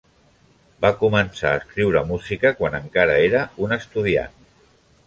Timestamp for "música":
2.13-2.53